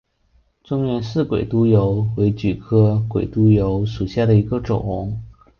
[0.63, 5.15] 中原氏鬼督邮为菊科鬼督邮属下的一个种。